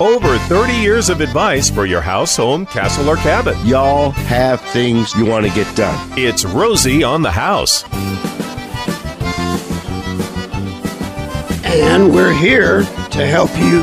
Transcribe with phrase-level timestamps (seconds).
[0.00, 3.58] Over 30 years of advice for your house, home, castle, or cabin.
[3.66, 6.16] Y'all have things you want to get done.
[6.16, 7.82] It's Rosie on the house.
[11.64, 13.82] And we're here to help you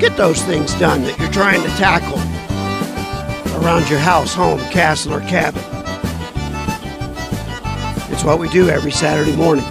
[0.00, 2.16] get those things done that you're trying to tackle
[3.62, 5.62] around your house, home, castle, or cabin.
[8.10, 9.66] It's what we do every Saturday morning.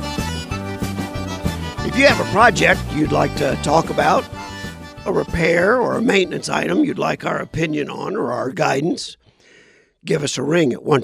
[1.87, 4.23] If you have a project you'd like to talk about,
[5.05, 9.17] a repair or a maintenance item you'd like our opinion on or our guidance,
[10.03, 11.03] give us a ring at 1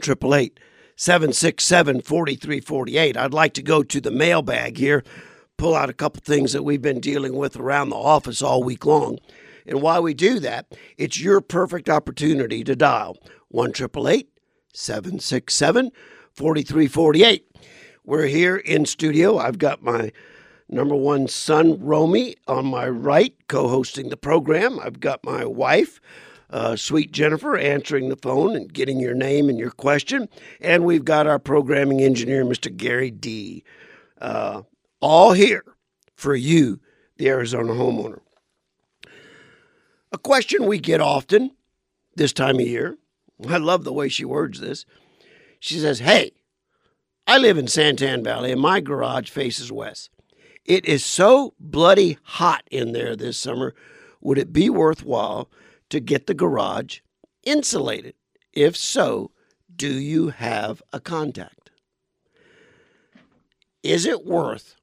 [0.95, 3.15] 767 4348.
[3.15, 5.03] I'd like to go to the mailbag here,
[5.57, 8.85] pull out a couple things that we've been dealing with around the office all week
[8.85, 9.19] long.
[9.67, 10.65] And while we do that,
[10.97, 13.17] it's your perfect opportunity to dial
[13.49, 15.91] 1 767
[16.33, 17.47] 4348.
[18.03, 19.37] We're here in studio.
[19.37, 20.11] I've got my
[20.71, 24.79] number one son, Romy, on my right, co hosting the program.
[24.79, 25.99] I've got my wife,
[26.49, 30.29] uh, sweet Jennifer, answering the phone and getting your name and your question.
[30.59, 32.75] And we've got our programming engineer, Mr.
[32.75, 33.63] Gary D.
[34.19, 34.63] Uh,
[35.01, 35.65] all here
[36.15, 36.79] for you,
[37.17, 38.19] the Arizona homeowner.
[40.11, 41.51] A question we get often
[42.15, 42.97] this time of year.
[43.47, 44.85] I love the way she words this.
[45.59, 46.31] She says, Hey,
[47.25, 50.09] I live in Santan Valley and my garage faces west.
[50.65, 53.73] It is so bloody hot in there this summer.
[54.21, 55.49] Would it be worthwhile
[55.89, 56.99] to get the garage
[57.43, 58.13] insulated?
[58.53, 59.31] If so,
[59.75, 61.71] do you have a contact?
[63.83, 64.75] Is it worth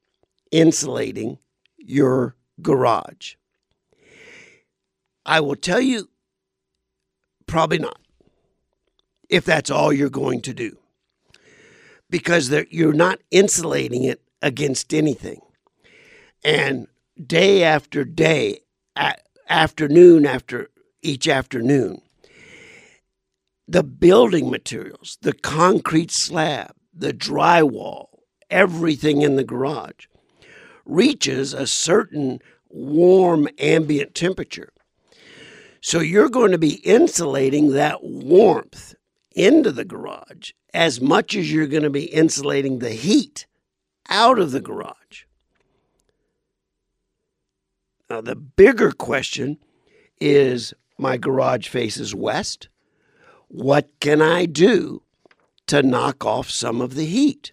[0.51, 1.39] insulating
[1.77, 3.35] your garage?
[5.25, 6.09] I will tell you,
[7.47, 8.01] probably not,
[9.29, 10.79] if that's all you're going to do,
[12.11, 15.41] because you're not insulating it against anything.
[16.45, 16.87] And
[17.25, 18.61] day after day,
[19.49, 20.69] afternoon after
[21.03, 22.03] each afternoon,
[23.67, 28.07] the building materials, the concrete slab, the drywall,
[28.51, 30.07] everything in the garage
[30.85, 34.73] reaches a certain warm ambient temperature.
[35.81, 38.95] So you're going to be insulating that warmth
[39.35, 43.47] into the garage as much as you're going to be insulating the heat
[44.09, 45.25] out of the garage.
[48.11, 49.59] Now, the bigger question
[50.21, 52.69] is my garage faces west.
[53.49, 55.03] What can I do
[55.67, 57.53] to knock off some of the heat?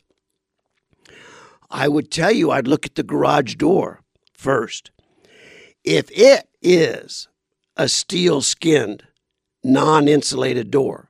[1.70, 4.02] I would tell you I'd look at the garage door
[4.34, 4.92] first.
[5.84, 7.28] If it is
[7.76, 9.04] a steel skinned,
[9.64, 11.10] non insulated door,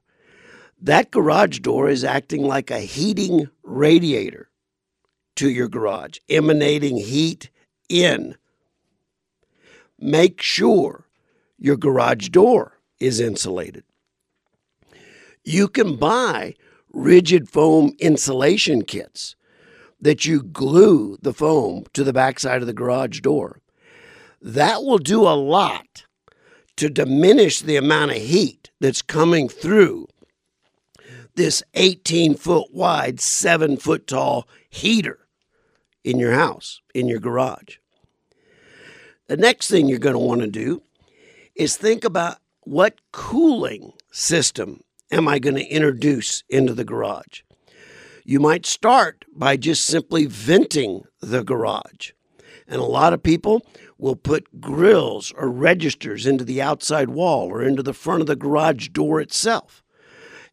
[0.81, 4.50] that garage door is acting like a heating radiator
[5.35, 7.50] to your garage, emanating heat
[7.89, 8.35] in
[10.00, 11.07] make sure
[11.57, 13.83] your garage door is insulated.
[15.44, 16.56] You can buy
[16.91, 19.35] rigid foam insulation kits
[20.01, 23.59] that you glue the foam to the backside of the garage door.
[24.41, 26.05] That will do a lot
[26.78, 30.07] to diminish the amount of heat that's coming through
[31.35, 35.28] this 18 foot wide, 7 foot tall heater
[36.03, 37.78] in your house, in your garage.
[39.27, 40.83] The next thing you're going to want to do
[41.55, 44.81] is think about what cooling system
[45.11, 47.41] am I going to introduce into the garage?
[48.23, 52.11] You might start by just simply venting the garage.
[52.67, 53.65] And a lot of people
[53.97, 58.35] will put grills or registers into the outside wall or into the front of the
[58.35, 59.83] garage door itself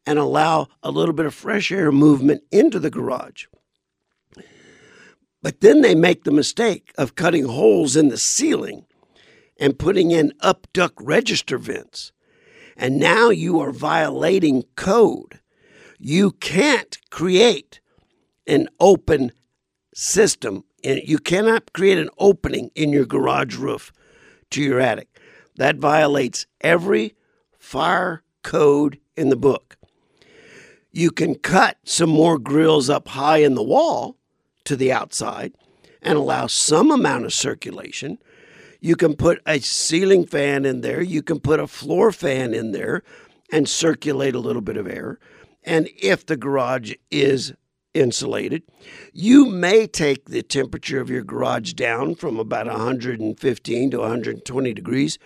[0.06, 3.46] and allow a little bit of fresh air movement into the garage.
[5.42, 8.86] But then they make the mistake of cutting holes in the ceiling
[9.58, 12.12] and putting in upduct register vents.
[12.76, 15.40] And now you are violating code.
[15.98, 17.80] You can't create
[18.46, 19.32] an open
[19.94, 20.64] system.
[20.82, 23.92] You cannot create an opening in your garage roof
[24.50, 25.08] to your attic.
[25.56, 27.14] That violates every
[27.58, 29.76] fire code in the book.
[30.90, 34.16] You can cut some more grills up high in the wall
[34.64, 35.52] to the outside
[36.02, 38.18] and allow some amount of circulation.
[38.80, 42.72] You can put a ceiling fan in there, you can put a floor fan in
[42.72, 43.02] there
[43.52, 45.18] and circulate a little bit of air.
[45.62, 47.52] And if the garage is
[47.94, 48.62] insulated,
[49.12, 55.18] you may take the temperature of your garage down from about 115 to 120 degrees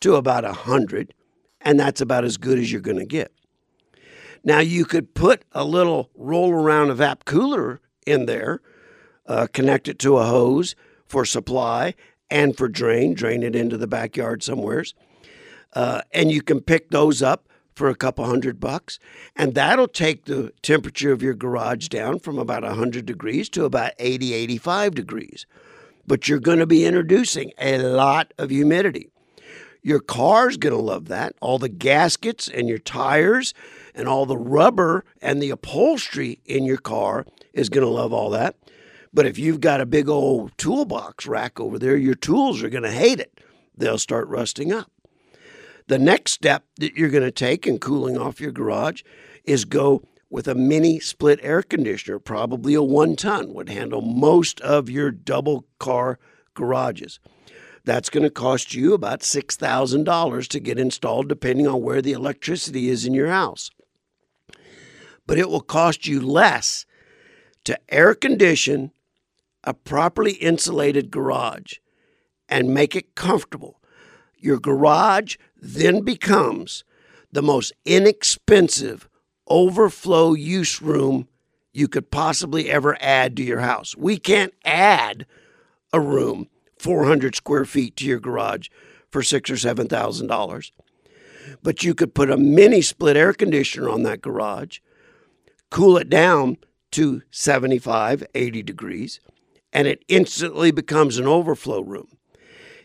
[0.00, 1.14] to about 100,
[1.60, 3.32] and that's about as good as you're going to get.
[4.44, 8.60] Now, you could put a little roll around evap cooler in there
[9.28, 10.74] uh, connect it to a hose
[11.06, 11.94] for supply,
[12.30, 14.94] and for drain, drain it into the backyard somewheres.
[15.72, 17.48] Uh, and you can pick those up
[17.78, 18.98] for a couple hundred bucks.
[19.36, 23.92] And that'll take the temperature of your garage down from about 100 degrees to about
[23.98, 25.46] 80, 85 degrees.
[26.06, 29.10] But you're going to be introducing a lot of humidity.
[29.80, 31.34] Your car's going to love that.
[31.40, 33.54] All the gaskets and your tires
[33.94, 38.30] and all the rubber and the upholstery in your car is going to love all
[38.30, 38.56] that.
[39.12, 42.82] But if you've got a big old toolbox rack over there, your tools are going
[42.82, 43.40] to hate it.
[43.76, 44.90] They'll start rusting up.
[45.86, 49.02] The next step that you're going to take in cooling off your garage
[49.44, 54.60] is go with a mini split air conditioner, probably a one ton, would handle most
[54.60, 56.18] of your double car
[56.54, 57.18] garages.
[57.84, 62.90] That's going to cost you about $6,000 to get installed, depending on where the electricity
[62.90, 63.70] is in your house.
[65.26, 66.84] But it will cost you less
[67.64, 68.92] to air condition
[69.68, 71.74] a properly insulated garage
[72.48, 73.80] and make it comfortable.
[74.38, 76.84] Your garage then becomes
[77.30, 79.08] the most inexpensive
[79.46, 81.28] overflow use room
[81.72, 83.94] you could possibly ever add to your house.
[83.96, 85.26] We can't add
[85.92, 86.48] a room
[86.78, 88.68] 400 square feet to your garage
[89.10, 90.72] for six or seven thousand dollars.
[91.62, 94.80] But you could put a mini split air conditioner on that garage,
[95.70, 96.58] cool it down
[96.92, 99.20] to 75, 80 degrees,
[99.72, 102.08] and it instantly becomes an overflow room.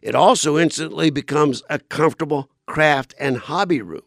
[0.01, 4.01] It also instantly becomes a comfortable craft and hobby room.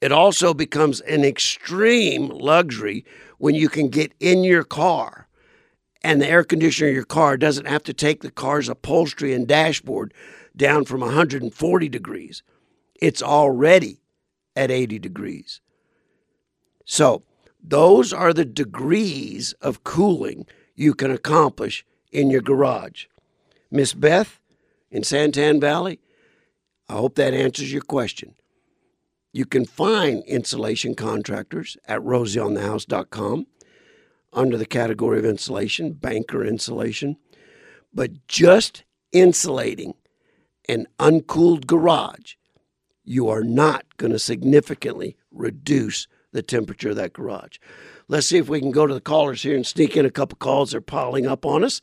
[0.00, 3.04] It also becomes an extreme luxury
[3.38, 5.24] when you can get in your car
[6.04, 9.48] and the air conditioner in your car doesn't have to take the car's upholstery and
[9.48, 10.12] dashboard
[10.54, 12.42] down from 140 degrees.
[13.00, 14.02] It's already
[14.54, 15.62] at 80 degrees.
[16.84, 17.24] So,
[17.66, 23.06] those are the degrees of cooling you can accomplish in your garage.
[23.70, 24.40] Miss Beth
[24.90, 26.00] in Santan Valley,
[26.88, 28.34] I hope that answers your question.
[29.32, 33.46] You can find insulation contractors at rosieonthehouse.com
[34.32, 37.16] under the category of insulation, banker insulation.
[37.92, 39.94] But just insulating
[40.68, 42.34] an uncooled garage,
[43.04, 47.58] you are not going to significantly reduce the temperature of that garage.
[48.08, 50.36] Let's see if we can go to the callers here and sneak in a couple
[50.36, 50.72] calls.
[50.72, 51.80] They're piling up on us.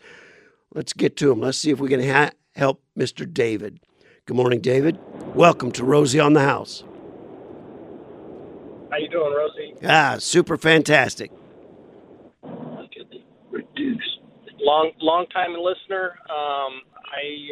[0.76, 1.40] Let's get to them.
[1.40, 3.32] Let's see if we can ha- help Mr.
[3.32, 3.80] David.
[4.26, 5.00] Good morning, David.
[5.34, 6.84] Welcome to Rosie on the House.
[8.92, 9.74] How you doing, Rosie?
[9.88, 11.32] Ah, super fantastic.
[13.50, 14.20] Reduce.
[14.60, 16.18] Long, long time listener.
[16.30, 17.50] Um, I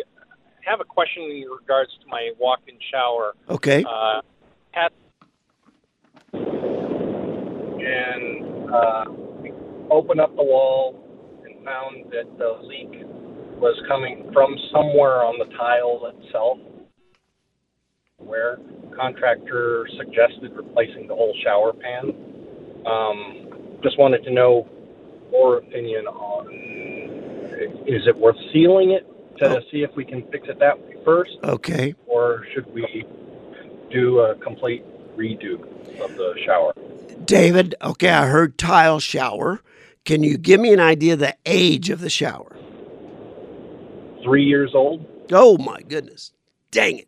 [0.65, 3.35] have a question in regards to my walk-in shower.
[3.49, 3.85] Okay.
[3.85, 4.21] Uh,
[4.71, 4.89] had,
[7.81, 9.05] and uh,
[9.91, 10.95] opened up the wall
[11.45, 13.03] and found that the leak
[13.59, 16.57] was coming from somewhere on the tile itself.
[18.17, 18.57] Where
[18.95, 22.13] contractor suggested replacing the whole shower pan.
[22.85, 24.67] Um, just wanted to know
[25.31, 26.47] your opinion on
[27.87, 29.05] is it worth sealing it
[29.37, 31.95] to see if we can fix it that way first, Okay.
[32.07, 33.05] or should we
[33.91, 34.83] do a complete
[35.19, 35.61] redo
[36.01, 36.73] of the shower?
[37.25, 39.61] David, okay, I heard tile shower.
[40.05, 42.55] Can you give me an idea of the age of the shower?
[44.23, 45.05] Three years old?
[45.31, 46.31] Oh my goodness.
[46.71, 47.07] Dang it.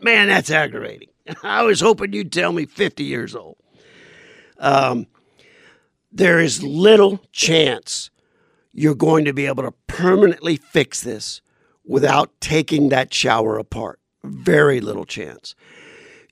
[0.00, 1.08] Man, that's aggravating.
[1.42, 3.56] I was hoping you'd tell me 50 years old.
[4.58, 5.06] Um,
[6.10, 8.10] there is little chance
[8.72, 11.40] you're going to be able to permanently fix this
[11.84, 14.00] without taking that shower apart.
[14.24, 15.54] Very little chance.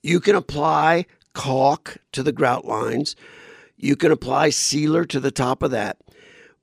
[0.02, 3.16] You can apply caulk to the grout lines,
[3.76, 5.98] you can apply sealer to the top of that,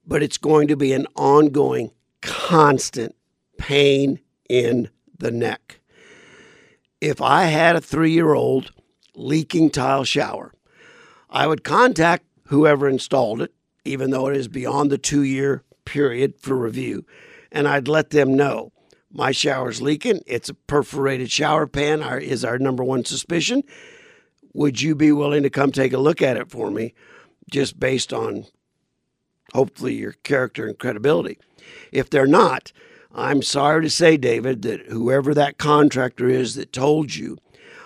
[0.06, 1.92] but it's going to be an ongoing,
[2.22, 3.16] constant
[3.58, 5.80] pain in the neck.
[7.02, 8.72] If I had a three year old
[9.16, 10.54] leaking tile shower,
[11.30, 13.54] I would contact whoever installed it,
[13.86, 17.06] even though it is beyond the two year period for review,
[17.52, 18.72] and I'd let them know
[19.18, 20.22] my shower's leaking.
[20.28, 23.64] It's a perforated shower pan, our, is our number one suspicion.
[24.54, 26.94] Would you be willing to come take a look at it for me,
[27.52, 28.46] just based on
[29.54, 31.40] hopefully your character and credibility?
[31.92, 32.72] If they're not,
[33.12, 37.38] I'm sorry to say, David, that whoever that contractor is that told you,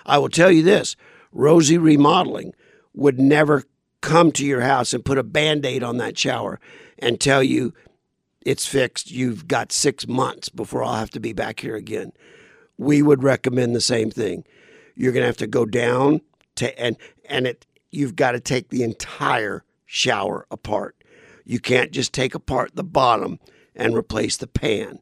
[0.04, 0.96] I will tell you this
[1.32, 2.52] Rosie Remodeling
[2.92, 3.64] would never
[4.02, 6.60] come to your house and put a band aid on that shower
[6.98, 7.72] and tell you
[8.46, 9.10] it's fixed.
[9.10, 12.12] You've got six months before I'll have to be back here again.
[12.78, 14.44] We would recommend the same thing.
[14.96, 16.20] You're going to have to go down
[16.56, 16.96] to and
[17.28, 20.96] and it you've got to take the entire shower apart.
[21.44, 23.38] You can't just take apart the bottom
[23.76, 25.00] and replace the pan.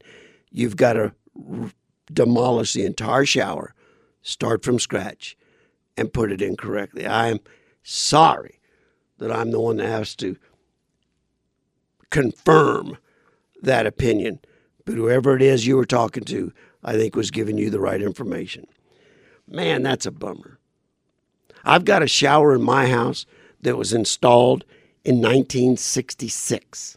[0.50, 1.12] you've got to
[1.50, 1.72] r-
[2.12, 3.74] demolish the entire shower,
[4.22, 5.36] start from scratch,
[5.96, 7.06] and put it in correctly.
[7.06, 7.40] I'm
[7.82, 8.60] sorry
[9.18, 10.36] that I'm the one that has to
[12.10, 12.98] confirm
[13.62, 14.40] that opinion.
[14.84, 16.52] But whoever it is you were talking to,
[16.82, 18.66] I think was giving you the right information.
[19.46, 20.58] Man, that's a bummer.
[21.64, 23.26] I've got a shower in my house
[23.60, 24.64] that was installed
[25.04, 26.96] in 1966.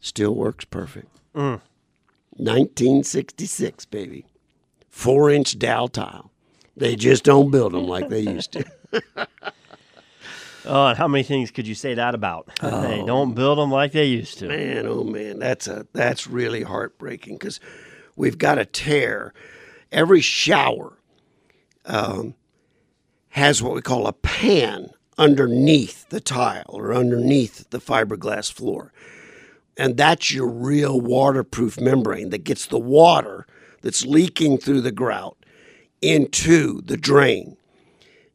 [0.00, 1.08] Still works perfect.
[1.34, 1.60] Mm.
[2.36, 4.26] 1966, baby.
[4.88, 6.30] Four inch dowel tile.
[6.76, 8.64] They just don't build them like they used to.
[10.66, 12.48] Oh, and how many things could you say that about?
[12.62, 14.48] They don't build them like they used to.
[14.48, 17.60] man, oh man, that's a that's really heartbreaking because
[18.16, 19.32] we've got a tear.
[19.92, 20.98] Every shower
[21.84, 22.34] um,
[23.30, 28.92] has what we call a pan underneath the tile or underneath the fiberglass floor,
[29.76, 33.46] and that's your real waterproof membrane that gets the water
[33.82, 35.36] that's leaking through the grout
[36.00, 37.56] into the drain.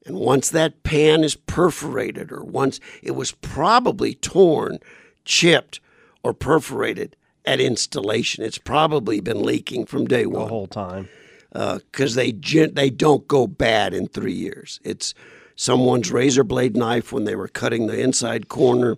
[0.09, 4.79] And once that pan is perforated, or once it was probably torn,
[5.23, 5.79] chipped,
[6.23, 10.45] or perforated at installation, it's probably been leaking from day one.
[10.45, 11.07] The whole time.
[11.53, 14.79] because they they don't go bad in three years.
[14.83, 15.13] It's
[15.55, 18.97] someone's razor blade knife when they were cutting the inside corner,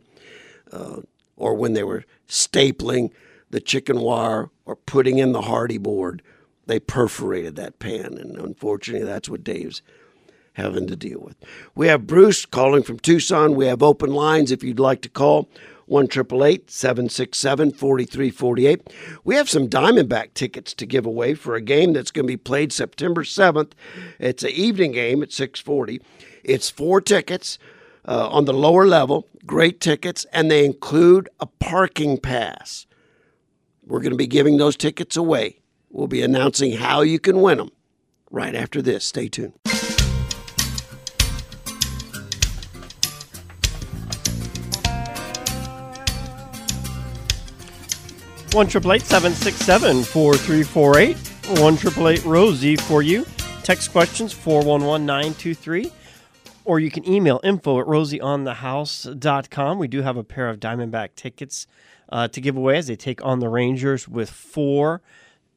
[0.71, 1.01] uh,
[1.35, 3.11] or when they were stapling
[3.49, 6.21] the chicken wire or putting in the Hardie board.
[6.67, 9.81] They perforated that pan, and unfortunately, that's what Dave's
[10.53, 11.35] having to deal with.
[11.75, 13.55] We have Bruce calling from Tucson.
[13.55, 15.49] We have open lines if you'd like to call.
[15.91, 18.93] 1 767 4348.
[19.25, 22.37] We have some Diamondback tickets to give away for a game that's going to be
[22.37, 23.73] played September 7th.
[24.17, 26.01] It's an evening game at 640.
[26.45, 27.59] It's four tickets
[28.07, 32.87] uh, on the lower level, great tickets, and they include a parking pass.
[33.85, 35.59] We're going to be giving those tickets away.
[35.89, 37.71] We'll be announcing how you can win them
[38.29, 39.05] right after this.
[39.05, 39.60] Stay tuned.
[48.53, 51.15] One triple eight seven six seven four three four eight.
[51.59, 53.25] One triple eight Rosie for you.
[53.63, 55.89] Text questions four one one nine two three.
[56.65, 59.79] Or you can email info at rosieonthehouse.com.
[59.79, 61.65] We do have a pair of Diamondback tickets
[62.09, 65.01] uh, to give away as they take on the Rangers with four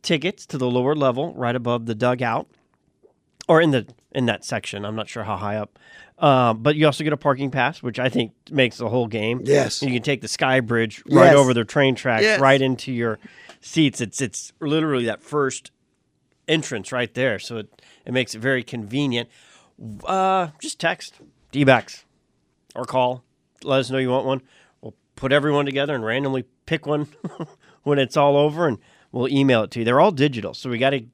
[0.03, 2.47] tickets to the lower level right above the dugout
[3.49, 4.85] or in the in that section.
[4.85, 5.81] I'm not sure how high up.
[6.19, 9.43] Uh, but you also get a parking pass, which I think makes the whole game.
[9.45, 9.83] Yes.
[9.83, 11.35] You can take the sky bridge right Yes.
[11.37, 12.41] over the train tracks, Yes.
[12.41, 13.19] right into your
[13.61, 14.01] seats.
[14.01, 15.73] It's it's literally that first
[16.47, 17.39] entrance right there.
[17.41, 19.29] So it, it makes it very convenient.
[20.05, 21.15] Uh, just text
[21.51, 22.05] D-backs
[22.77, 23.25] or call.
[23.65, 24.43] Let us know you want one.
[24.83, 27.09] We'll put everyone together and randomly pick one
[27.83, 28.79] when it's all over, and
[29.11, 29.85] we'll email it to you.
[29.85, 31.05] They're all digital, so we got to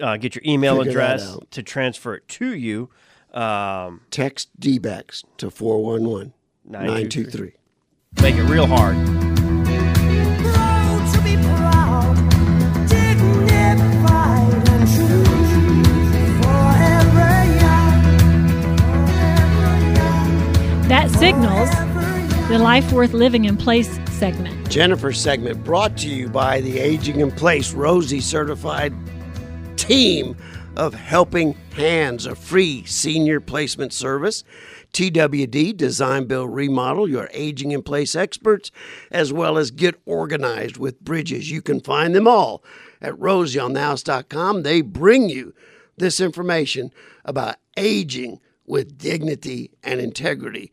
[0.00, 2.90] uh, get your email Figure address to transfer it to you.
[3.34, 6.32] Um, Text D-backs to 411
[6.64, 7.52] 923.
[8.22, 8.96] make it real hard.
[10.42, 12.16] Proud to be proud,
[12.88, 15.24] dignified and true.
[16.42, 17.30] Forever
[17.60, 17.94] young,
[18.88, 21.70] forever young, That signals
[22.48, 24.70] the Life Worth Living in Place segment.
[24.70, 28.92] Jennifer's segment brought to you by the Aging in Place Rosie certified
[29.76, 30.34] team
[30.78, 34.44] of Helping Hands, a free senior placement service.
[34.92, 38.70] TWD, Design, Build, Remodel, your aging in place experts,
[39.10, 41.50] as well as get organized with bridges.
[41.50, 42.64] You can find them all
[43.02, 44.62] at rosieonthehouse.com.
[44.62, 45.52] They bring you
[45.98, 46.92] this information
[47.24, 50.72] about aging with dignity and integrity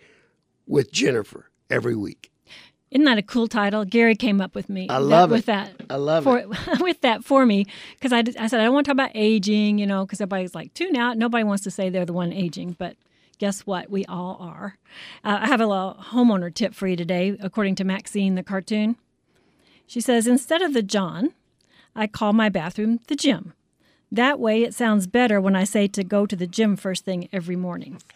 [0.67, 2.31] with Jennifer every week.
[2.95, 3.83] Isn't that a cool title?
[3.83, 4.87] Gary came up with me.
[4.87, 5.37] I love that, it.
[5.37, 6.47] With that, I love for, it.
[6.79, 7.65] with that for me
[7.99, 10.55] because I, I said I don't want to talk about aging, you know, because everybody's
[10.55, 11.17] like tune out.
[11.17, 12.95] Nobody wants to say they're the one aging, but
[13.37, 13.89] guess what?
[13.89, 14.77] We all are.
[15.25, 18.95] Uh, I have a little homeowner tip for you today, according to Maxine the cartoon.
[19.85, 21.33] She says instead of the John,
[21.97, 23.51] I call my bathroom the gym.
[24.09, 27.27] That way, it sounds better when I say to go to the gym first thing
[27.33, 28.01] every morning.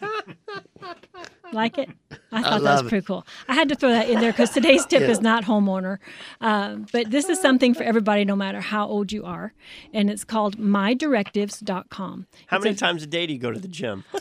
[1.52, 1.90] like it?
[2.32, 2.88] I thought that love was it.
[2.90, 3.26] pretty cool.
[3.48, 5.98] I had to throw that in there because today's tip is not homeowner.
[6.40, 9.52] Um, but this is something for everybody, no matter how old you are.
[9.92, 12.26] And it's called mydirectives.com.
[12.46, 14.04] How It's many a- times a day do you go to the gym?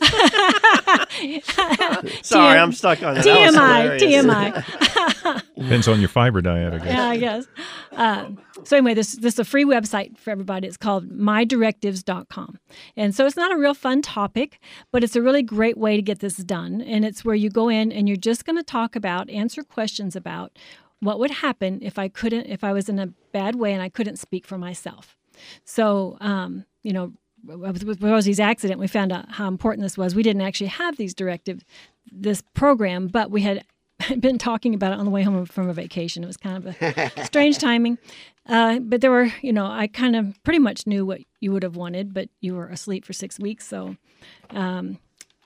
[2.24, 3.24] Sorry, I'm stuck on that.
[3.24, 4.26] That was TMI, hilarious.
[4.26, 5.44] TMI.
[5.56, 6.88] Depends on your fiber diet, I guess.
[6.88, 7.46] yeah, I guess.
[7.94, 10.68] Um, so anyway, this this is a free website for everybody.
[10.68, 12.60] It's called mydirectives.com.
[12.96, 14.60] And so it's not a real fun topic,
[14.92, 16.82] but it's a really great way to get this done.
[16.82, 20.16] And it's where you go in and you're just going to talk about, answer questions
[20.16, 20.58] about
[21.00, 23.90] what would happen if I couldn't, if I was in a bad way and I
[23.90, 25.18] couldn't speak for myself.
[25.64, 27.14] So, um, you know,
[27.46, 30.14] with Rosie's accident, we found out how important this was.
[30.14, 31.64] We didn't actually have these directives,
[32.12, 33.64] this program, but we had
[34.20, 36.24] been talking about it on the way home from a vacation.
[36.24, 37.98] It was kind of a strange timing.
[38.46, 41.64] Uh, but there were, you know, I kind of pretty much knew what you would
[41.64, 43.68] have wanted, but you were asleep for six weeks.
[43.68, 43.96] So,
[44.50, 44.98] um,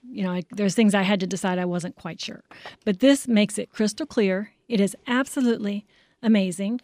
[0.10, 2.44] you know, I, there's things I had to decide I wasn't quite sure.
[2.86, 4.52] But this makes it crystal clear.
[4.68, 5.86] It is absolutely
[6.22, 6.82] amazing.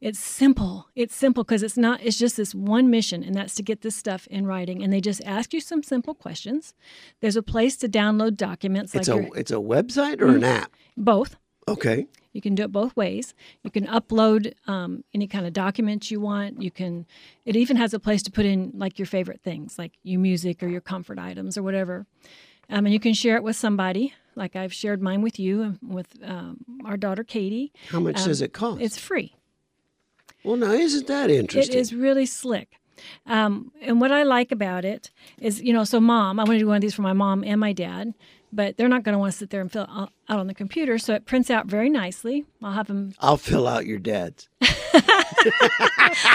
[0.00, 0.88] It's simple.
[0.96, 3.94] It's simple because it's not, it's just this one mission, and that's to get this
[3.94, 4.82] stuff in writing.
[4.82, 6.74] And they just ask you some simple questions.
[7.20, 10.40] There's a place to download documents It's like a your, it's a website or an
[10.40, 10.44] mm-hmm.
[10.44, 10.72] app.
[10.96, 11.36] both.
[11.68, 12.06] Okay.
[12.32, 13.34] You can do it both ways.
[13.62, 16.62] You can upload um, any kind of documents you want.
[16.62, 17.06] You can.
[17.44, 20.62] It even has a place to put in like your favorite things, like your music
[20.62, 22.06] or your comfort items or whatever.
[22.70, 24.14] Um, and you can share it with somebody.
[24.34, 27.72] Like I've shared mine with you and with um, our daughter Katie.
[27.90, 28.80] How much does it cost?
[28.80, 29.36] It's free.
[30.42, 31.76] well, now isn't that interesting?
[31.76, 32.78] It is really slick.
[33.26, 35.10] Um, and what I like about it
[35.40, 37.42] is, you know, so mom, I want to do one of these for my mom
[37.44, 38.14] and my dad,
[38.52, 40.98] but they're not going to want to sit there and fill out on the computer.
[40.98, 42.44] So it prints out very nicely.
[42.62, 44.48] I'll have them I'll fill out your dad's.
[44.60, 44.70] and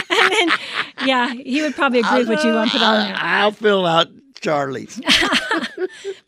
[0.10, 0.50] then,
[1.06, 3.16] yeah, he would probably agree with what you to put on there.
[3.18, 4.08] I'll fill out
[4.40, 5.02] Charlie's.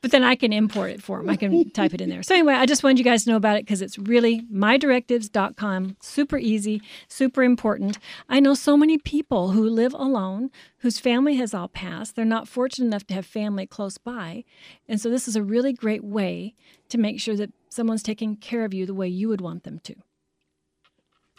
[0.01, 1.29] But then I can import it for him.
[1.29, 2.23] I can type it in there.
[2.23, 5.97] So anyway, I just wanted you guys to know about it because it's really mydirectives.com.
[6.01, 7.97] Super easy, super important.
[8.29, 12.15] I know so many people who live alone, whose family has all passed.
[12.15, 14.45] They're not fortunate enough to have family close by.
[14.87, 16.55] And so this is a really great way
[16.89, 19.79] to make sure that someone's taking care of you the way you would want them
[19.79, 19.95] to.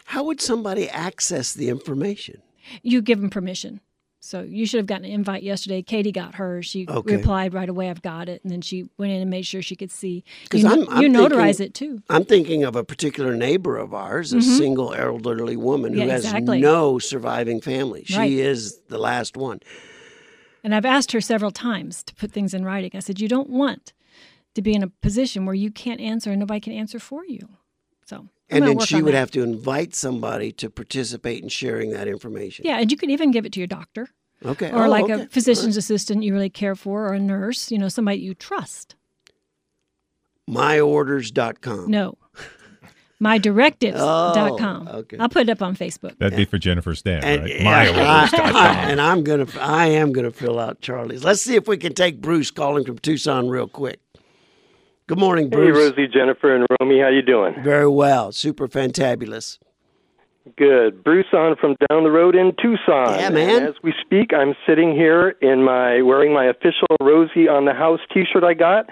[0.04, 2.42] How would somebody access the information?
[2.82, 3.80] You give them permission.
[4.22, 5.80] So you should have gotten an invite yesterday.
[5.82, 6.66] Katie got hers.
[6.66, 7.16] She Okay.
[7.16, 9.74] replied right away, "I've got it," and then she went in and made sure she
[9.76, 10.24] could see.
[10.50, 12.02] 'Cause You, I'm- I'm you notarize thinking- it too.
[12.10, 16.08] I'm thinking of a particular neighbor of ours, a single elderly woman who Mm-hmm.
[16.08, 16.60] Yeah, has exactly.
[16.60, 18.04] no surviving family.
[18.04, 18.30] She Right.
[18.32, 19.60] is the last one.
[20.62, 22.90] And I've asked her several times to put things in writing.
[22.92, 23.94] I said, "You don't want
[24.54, 27.48] to be in a position where you can't answer and nobody can answer for you."
[28.04, 29.18] So, And then she would that.
[29.18, 32.66] have to invite somebody to participate in sharing that information.
[32.66, 34.08] Yeah, and you can even give it to your doctor
[34.44, 34.70] Okay.
[34.70, 35.22] or Oh, like okay.
[35.24, 37.70] a physician's assistant you really care for, or a nurse.
[37.70, 38.96] You know, somebody you trust.
[40.48, 41.90] myorders.com.
[41.90, 42.16] No.
[43.22, 44.88] mydirectives.com.
[44.90, 45.18] Oh, okay.
[45.18, 46.18] I'll put it up on Facebook.
[46.18, 47.60] That'd be for Jennifer's dad, And, right?
[47.60, 47.86] yeah,
[48.26, 48.56] MyOrders.com.
[48.56, 51.22] I- and I'm gonna, I am gonna fill out Charlie's.
[51.24, 54.00] Let's see if we can take Bruce calling from Tucson real quick.
[55.06, 55.76] Good morning, Bruce.
[55.76, 57.00] Hey, Rosie, Jennifer, and Romy.
[57.00, 57.54] How you doing?
[57.62, 59.58] Very well, super fantabulous.
[60.56, 61.04] Good.
[61.04, 63.18] Bruce on from down the road in Tucson.
[63.18, 63.56] Yeah, man.
[63.56, 67.74] And as we speak, I'm sitting here in my wearing my official Rosie on the
[67.74, 68.88] House T-shirt I got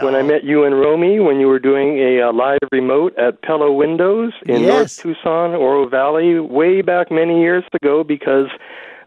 [0.00, 3.42] when I met you and Romy when you were doing a uh, live remote at
[3.42, 4.68] Pella Windows in Yes.
[5.04, 8.46] North Tucson, Oro Valley, way back many years ago because.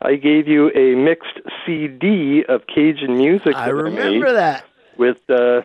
[0.01, 3.55] I gave you a mixed CD of Cajun music.
[3.55, 4.65] I remember that.
[4.97, 5.61] with uh,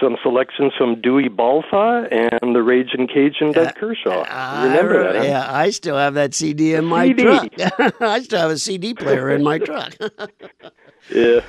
[0.00, 4.22] some selections from Dewey Balfa and the Raging Cajun Doug Kershaw.
[4.28, 5.16] I remember re- that?
[5.16, 5.22] huh?
[5.24, 7.22] Yeah, I still have that CD in my CD.
[7.24, 7.48] truck.
[8.00, 9.94] I still have a CD player in my truck.
[11.12, 11.40] Yeah.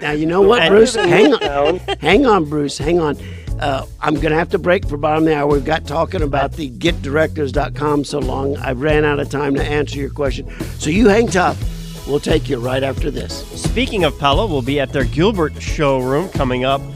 [0.00, 0.96] now you know what, And- Bruce?
[0.96, 1.78] Hang on, Town.
[2.00, 2.76] hang on, Bruce.
[2.76, 3.16] Hang on.
[3.60, 5.46] Uh, I'm going to have to break for bottom of the hour.
[5.46, 8.56] We've got talking about the getdirectors.com so long.
[8.58, 10.50] I ran out of time to answer your question.
[10.78, 11.56] So you hang tough.
[12.06, 13.46] We'll take you right after this.
[13.60, 16.95] Speaking of Pella, we'll be at their Gilbert showroom coming up Dec-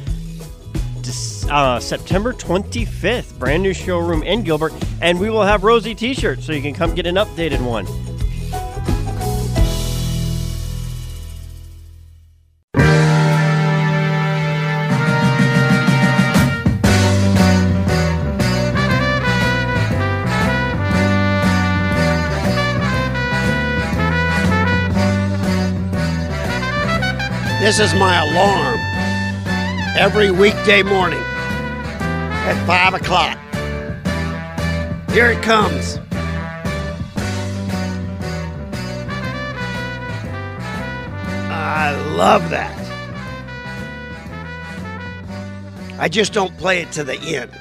[1.51, 3.39] uh, September 25th.
[3.39, 4.73] Brand new showroom in Gilbert.
[5.01, 7.87] And we will have Rosie t shirts so you can come get an updated one.
[27.61, 28.80] This is my alarm
[30.01, 33.37] every weekday morning at 5 o'clock.
[35.11, 35.99] Here it comes.
[41.51, 42.75] I love that.
[45.99, 47.53] I just don't play it to the end.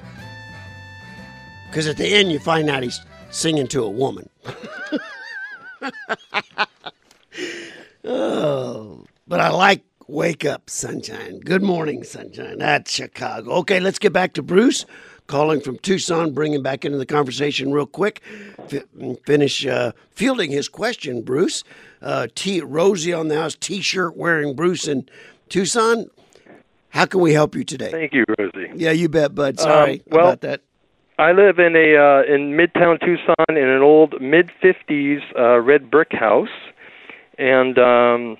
[1.67, 4.29] Because at the end, you find out he's singing to a woman.
[8.05, 11.39] oh, but I like Wake Up Sunshine.
[11.39, 12.57] Good morning, Sunshine.
[12.57, 13.51] That's Chicago.
[13.57, 14.83] Okay, let's get back to Bruce
[15.27, 18.21] calling from Tucson, bringing back into the conversation real quick.
[18.73, 18.85] F-
[19.27, 21.63] finish uh, fielding his question, Bruce.
[22.01, 25.07] Uh, T- Rosie on the house, t shirt wearing Bruce in
[25.47, 26.09] Tucson.
[26.89, 27.91] How can we help you today?
[27.91, 28.71] Thank you, Rosie.
[28.75, 29.59] Yeah, you bet, bud.
[29.59, 30.61] Sorry Um, well- about that.
[31.19, 35.91] I live in a uh, in Midtown Tucson in an old mid '50s uh, red
[35.91, 36.47] brick house,
[37.37, 38.37] and um,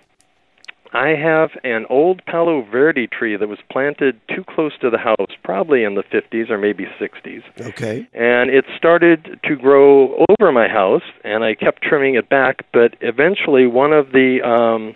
[0.91, 5.31] I have an old Palo Verde tree that was planted too close to the house,
[5.43, 7.43] probably in the 50s or maybe 60s.
[7.61, 8.07] Okay.
[8.13, 12.65] And it started to grow over my house, and I kept trimming it back.
[12.73, 14.95] But eventually, one of the um,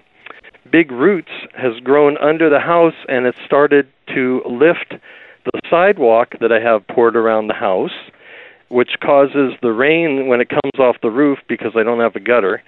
[0.72, 4.96] big roots has grown under the house, and it started to lift
[5.46, 7.92] the sidewalk that I have poured around the house,
[8.70, 12.20] which causes the rain when it comes off the roof because I don't have a
[12.20, 12.64] gutter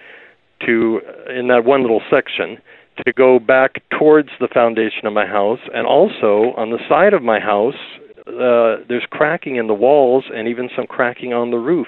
[0.66, 2.60] to in that one little section
[3.06, 7.22] to go back towards the foundation of my house and also on the side of
[7.22, 7.76] my house
[8.28, 11.88] uh, there's cracking in the walls and even some cracking on the roof.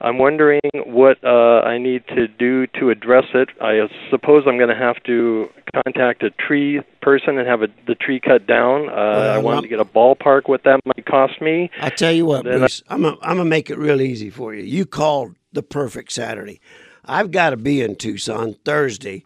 [0.00, 3.50] I'm wondering what uh, I need to do to address it.
[3.60, 7.94] I suppose I'm going to have to contact a tree person and have a, the
[7.94, 8.88] tree cut down.
[8.88, 11.70] Uh, I wanted I'm- to get a ballpark what that might cost me.
[11.80, 14.52] I tell you what, Then Bruce, I'm gonna I'm gonna make it real easy for
[14.52, 14.64] you.
[14.64, 16.60] You called the perfect Saturday.
[17.04, 19.24] I've got to be in Tucson Thursday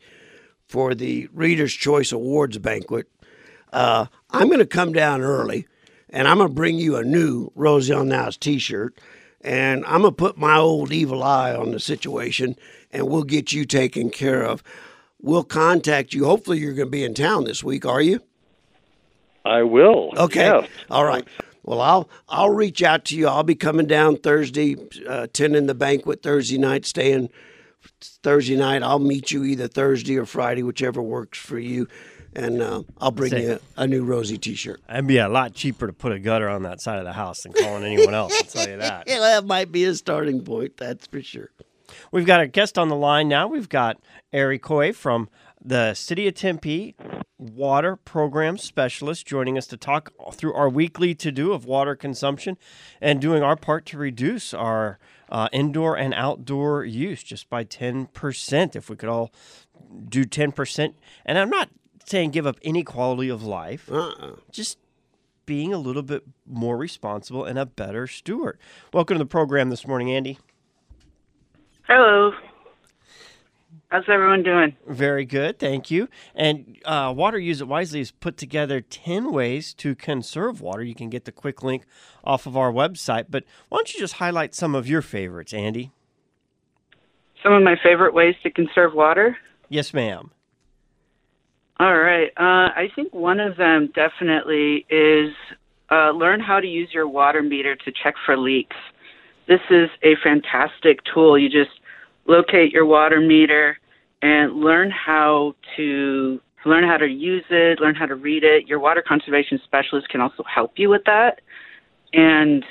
[0.66, 3.08] for the Reader's Choice Awards banquet.
[3.72, 5.66] Uh, I'm going to come down early,
[6.10, 8.98] and I'm going to bring you a new Rosie on Now's T-shirt,
[9.40, 12.56] and I'm going to put my old evil eye on the situation,
[12.92, 14.62] and we'll get you taken care of.
[15.20, 16.24] We'll contact you.
[16.24, 17.84] Hopefully, you're going to be in town this week.
[17.86, 18.20] Are you?
[19.44, 20.12] I will.
[20.16, 20.46] Okay.
[20.46, 20.68] Yes.
[20.90, 21.26] All right.
[21.62, 23.26] Well, I'll I'll reach out to you.
[23.26, 24.76] I'll be coming down Thursday,
[25.08, 27.28] uh, attending the banquet Thursday night, staying
[28.22, 28.82] Thursday night.
[28.82, 31.88] I'll meet you either Thursday or Friday, whichever works for you,
[32.34, 34.80] and uh, I'll bring Say- you a, a new Rosie T-shirt.
[34.88, 37.42] It'd be a lot cheaper to put a gutter on that side of the house
[37.42, 38.34] than calling anyone else.
[38.36, 39.04] I'll tell you that.
[39.06, 40.76] Yeah, that might be a starting point.
[40.76, 41.50] That's for sure.
[42.12, 43.46] We've got a guest on the line now.
[43.48, 43.98] We've got
[44.32, 45.28] Eric Coy from
[45.64, 46.94] the City of Tempe
[47.38, 52.56] Water Program Specialist joining us to talk through our weekly to do of water consumption
[53.00, 54.98] and doing our part to reduce our
[55.30, 58.76] uh, indoor and outdoor use just by 10%.
[58.76, 59.32] If we could all
[60.08, 60.94] do 10%.
[61.24, 61.68] And I'm not
[62.06, 64.36] saying give up any quality of life, Uh-uh.
[64.50, 64.78] just
[65.44, 68.58] being a little bit more responsible and a better steward.
[68.92, 70.38] Welcome to the program this morning, Andy.
[71.86, 72.32] Hello.
[73.90, 74.76] How's everyone doing?
[74.88, 76.08] Very good, thank you.
[76.34, 80.82] And uh, Water Use It Wisely has put together 10 ways to conserve water.
[80.82, 81.84] You can get the quick link
[82.24, 83.26] off of our website.
[83.30, 85.92] But why don't you just highlight some of your favorites, Andy?
[87.44, 89.36] Some of my favorite ways to conserve water.
[89.68, 90.32] Yes, ma'am.
[91.78, 92.32] All right.
[92.36, 95.32] Uh, I think one of them definitely is
[95.90, 98.76] uh, learn how to use your water meter to check for leaks.
[99.46, 101.38] This is a fantastic tool.
[101.38, 101.70] You just
[102.28, 103.78] locate your water meter
[104.22, 108.66] and learn how to learn how to use it, learn how to read it.
[108.66, 111.40] Your water conservation specialist can also help you with that.
[112.12, 112.64] And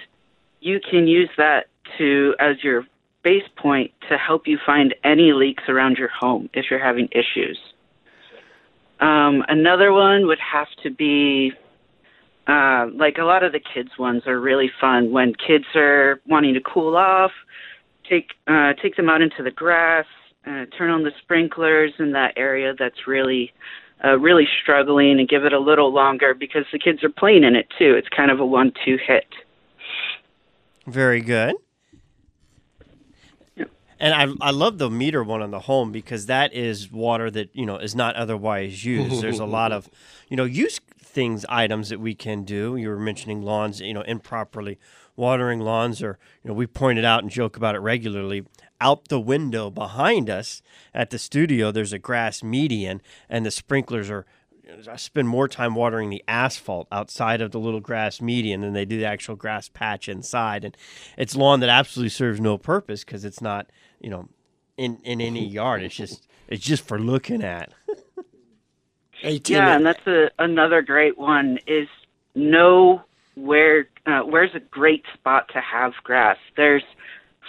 [0.59, 2.83] you can use that to as your
[3.23, 7.57] base point to help you find any leaks around your home if you're having issues.
[8.99, 11.51] Um, another one would have to be
[12.47, 16.53] uh, like a lot of the kids ones are really fun when kids are wanting
[16.53, 17.31] to cool off.
[18.09, 20.05] Take uh, take them out into the grass,
[20.45, 23.51] uh, turn on the sprinklers in that area that's really
[24.03, 27.55] uh, really struggling, and give it a little longer because the kids are playing in
[27.55, 27.95] it too.
[27.95, 29.25] It's kind of a one-two hit.
[30.85, 31.55] Very good.
[33.97, 37.49] And I, I love the meter one on the home because that is water that
[37.55, 39.21] you know is not otherwise used.
[39.21, 39.89] There's a lot of
[40.29, 40.79] you know use
[41.15, 42.75] things items that we can do.
[42.75, 44.77] You were mentioning lawns, you know, improperly
[45.15, 48.45] watering lawns, or you know, we pointed out and joke about it regularly.
[48.82, 50.62] Out the window behind us
[50.93, 54.25] at the studio, there's a grass median, and the sprinklers are.
[54.91, 58.84] I spend more time watering the asphalt outside of the little grass median than they
[58.84, 60.75] do the actual grass patch inside, and
[61.17, 63.69] it's lawn that absolutely serves no purpose because it's not,
[64.01, 64.28] you know,
[64.75, 65.84] in in any yard.
[65.84, 67.71] It's just it's just for looking at.
[69.21, 71.88] Hey, Yeah, and that's a, another great one is
[72.36, 73.01] know
[73.36, 76.38] where uh, where's a great spot to have grass.
[76.58, 76.84] There's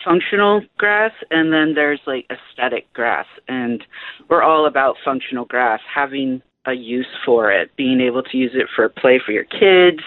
[0.05, 3.83] functional grass and then there's like aesthetic grass and
[4.29, 8.67] we're all about functional grass having a use for it being able to use it
[8.77, 10.01] for play for your kids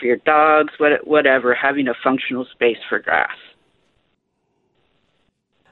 [0.00, 3.30] for your dogs what, whatever having a functional space for grass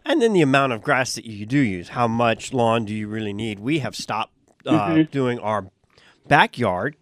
[0.05, 1.89] And then the amount of grass that you do use.
[1.89, 3.59] How much lawn do you really need?
[3.59, 4.33] We have stopped
[4.65, 5.11] uh, Mhm.
[5.11, 5.67] doing our
[6.29, 6.95] backyard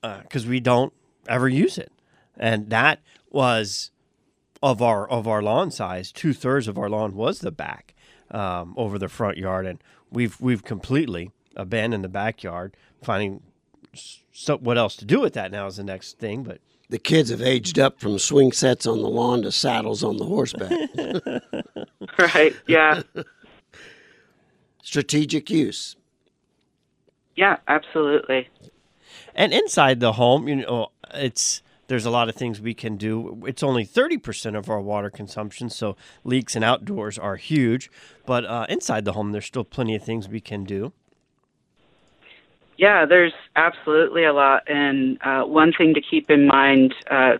[0.00, 0.92] because we don't
[1.28, 1.90] ever use it,
[2.38, 3.90] and that was
[4.62, 6.12] of our of our lawn size.
[6.12, 7.94] Two thirds of our lawn was the back
[8.30, 9.78] um, over the front yard, and
[10.10, 12.76] we've we've completely abandoned the backyard.
[13.02, 13.42] Finding
[14.32, 17.30] so what else to do with that now is the next thing, but The kids
[17.30, 21.42] have aged up from swing sets on the lawn to saddles on the horseback.
[22.18, 22.54] Right.
[22.68, 23.02] Yeah.
[24.82, 25.96] Strategic use.
[27.36, 28.48] yeah, absolutely.
[29.34, 33.42] And inside the home, you know, it's there's a lot of things we can do.
[33.46, 37.90] It's only 30% of our water consumption, so leaks and outdoors are huge.
[38.26, 40.92] But uh, inside the home, there's still plenty of things we can do.
[42.76, 44.62] Yeah, there's absolutely a lot.
[44.66, 47.34] And uh, one thing to keep in mind, uh,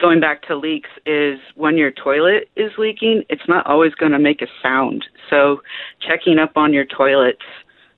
[0.00, 4.18] going back to leaks, is when your toilet is leaking, it's not always going to
[4.18, 5.04] make a sound.
[5.28, 5.60] So
[6.00, 7.42] checking up on your toilets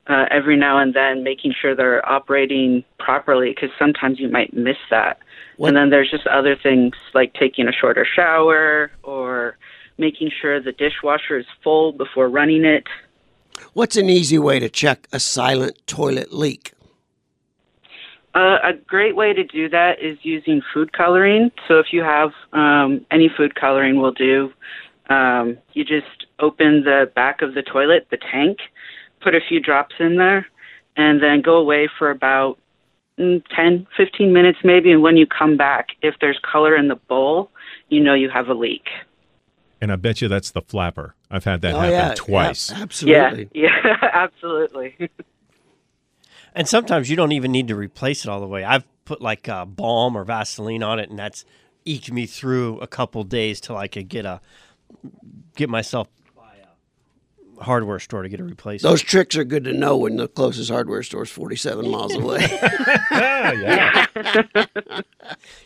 [0.08, 4.76] uh, every now and then, making sure they're operating properly, because sometimes you might miss
[4.90, 5.18] that.
[5.56, 9.56] What- And then there's just other things like taking a shorter shower or
[9.98, 12.86] making sure the dishwasher is full before running it.
[13.72, 16.72] What's an easy way to check a silent toilet leak?
[18.34, 21.50] Uh, a great way to do that is using food coloring.
[21.66, 24.52] So if you have um, any food coloring will do,
[25.08, 28.58] um, you just open the back of the toilet, the tank,
[29.26, 30.46] put a few drops in there,
[30.96, 32.58] and then go away for about
[33.18, 34.92] mm, 10, 15 minutes maybe.
[34.92, 37.50] And when you come back, if there's color in the bowl,
[37.88, 38.86] you know you have a leak.
[39.80, 41.16] And I bet you that's the flapper.
[41.28, 42.70] I've had that oh happen yeah, twice.
[42.70, 43.50] yeah, absolutely.
[43.52, 45.10] Yeah, yeah, absolutely.
[46.54, 48.64] And sometimes you don't even need to replace it all the way.
[48.64, 51.44] I've put like uh, balm or Vaseline on it, and that's
[51.84, 54.40] eked me through a couple days till I could get a
[55.54, 56.25] get myself by a
[57.60, 58.90] hardware store to get a replacement.
[58.90, 62.46] Those tricks are good to know when the closest hardware store is 47 miles away.
[63.10, 64.06] Ah, yeah.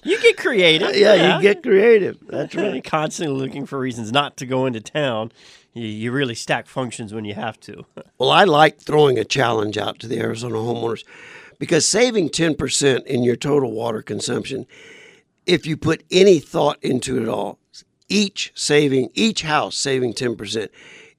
[0.03, 0.97] you get creative.
[0.97, 2.19] yeah, you get creative.
[2.29, 2.83] That's right.
[2.85, 5.33] constantly looking for reasons not to go into town.
[5.73, 7.85] You, you really stack functions when you have to.
[8.19, 11.05] Well, I like throwing a challenge out to the Arizona homeowners
[11.59, 14.67] because saving 10% in your total water consumption,
[15.47, 17.59] if you put any thought into it all,
[18.11, 20.69] each saving, each house saving 10%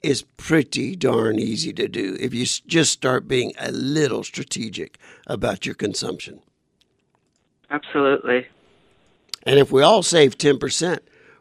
[0.02, 5.66] is pretty darn easy to do if you just start being a little strategic about
[5.66, 6.42] your consumption.
[7.70, 8.48] absolutely.
[9.44, 11.00] And if we all save 10%,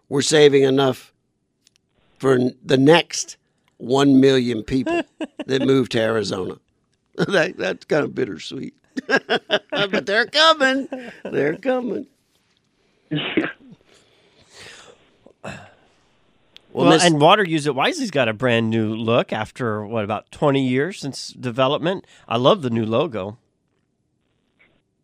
[0.08, 1.12] we're saving enough
[2.18, 3.36] for the next
[3.78, 5.02] 1 million people
[5.46, 6.58] that move to Arizona.
[7.16, 8.74] that, that's kind of bittersweet.
[9.06, 10.88] but they're coming.
[11.24, 12.06] They're coming.
[16.72, 20.30] Well, Miss- and Water Use It Wisely's got a brand new look after what about
[20.30, 22.06] 20 years since development.
[22.28, 23.38] I love the new logo.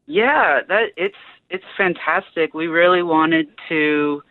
[0.06, 1.16] Yeah, that it's
[1.50, 2.54] it's fantastic.
[2.54, 4.22] We really wanted to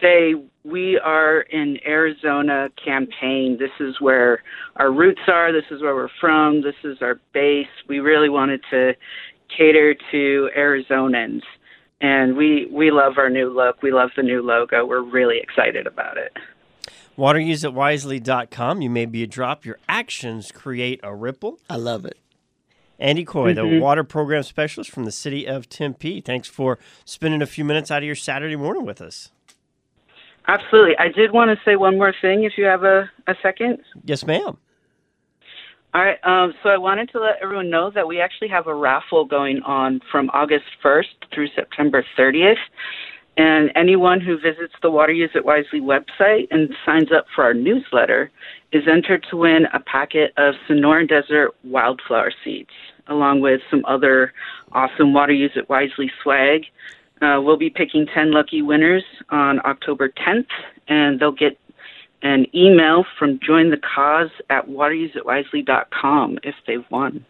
[0.00, 3.56] say we are in Arizona campaign.
[3.58, 4.42] This is where
[4.76, 5.52] our roots are.
[5.52, 6.62] This is where we're from.
[6.62, 7.66] This is our base.
[7.88, 8.94] We really wanted to
[9.56, 11.42] cater to Arizonans.
[12.02, 13.80] And we we love our new look.
[13.80, 14.84] We love the new logo.
[14.84, 16.36] We're really excited about it.
[17.16, 18.82] WaterUseItWisely.com.
[18.82, 19.64] You may be a drop.
[19.64, 21.60] Your actions create a ripple.
[21.70, 22.18] I love it.
[22.98, 23.80] Andy Coy, the mm-hmm.
[23.80, 26.20] water program specialist from the city of Tempe.
[26.20, 29.30] Thanks for spending a few minutes out of your Saturday morning with us.
[30.48, 30.96] Absolutely.
[30.98, 33.78] I did want to say one more thing if you have a, a second.
[34.04, 34.56] Yes, ma'am.
[35.94, 36.18] All right.
[36.24, 39.60] Um, so I wanted to let everyone know that we actually have a raffle going
[39.62, 42.56] on from August 1st through September 30th.
[43.36, 47.52] And anyone who visits the Water Use It Wisely website and signs up for our
[47.52, 48.30] newsletter
[48.72, 52.70] is entered to win a packet of Sonoran Desert wildflower seeds,
[53.08, 54.32] along with some other
[54.72, 56.62] awesome Water Use It Wisely swag.
[57.20, 60.48] Uh, we'll be picking 10 lucky winners on October 10th,
[60.88, 61.58] and they'll get
[62.22, 67.24] an email from join the cause at wateruseitwisely.com if they've won.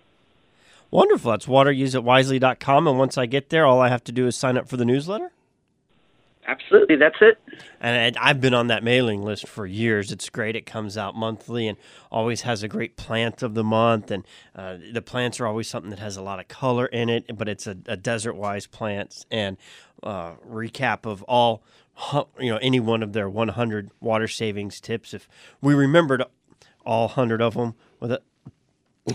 [0.91, 1.31] Wonderful.
[1.31, 2.87] That's wateruseitwisely.com.
[2.87, 4.85] And once I get there, all I have to do is sign up for the
[4.85, 5.33] newsletter.
[6.47, 7.39] Absolutely, that's it.
[7.81, 10.11] And I've been on that mailing list for years.
[10.11, 10.57] It's great.
[10.57, 11.79] It comes out monthly and
[12.11, 14.11] always has a great plant of the month.
[14.11, 14.25] And
[14.57, 17.49] uh, the plants are always something that has a lot of color in it, but
[17.49, 19.57] it's a, a desert wise plants and
[20.03, 21.63] uh, recap of all,
[22.39, 25.15] you know, any one of their 100 water savings tips.
[25.15, 25.29] If
[25.61, 26.23] we remembered
[26.85, 28.23] all 100 of them with it.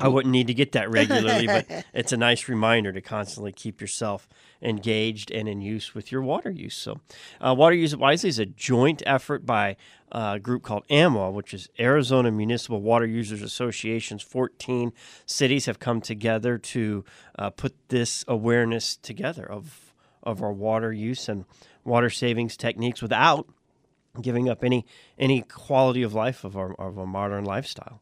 [0.01, 3.79] I wouldn't need to get that regularly, but it's a nice reminder to constantly keep
[3.79, 4.27] yourself
[4.61, 6.75] engaged and in use with your water use.
[6.75, 6.99] So,
[7.39, 9.77] uh, Water Use Wisely is a joint effort by
[10.11, 14.21] a group called AMWUA, which is Arizona Municipal Water Users Associations.
[14.21, 14.91] 14
[15.25, 17.05] cities have come together to
[17.39, 21.45] uh, put this awareness together of, of our water use and
[21.87, 23.47] water savings techniques without
[24.21, 24.85] giving up any
[25.17, 28.01] any quality of life of our, of our modern lifestyle.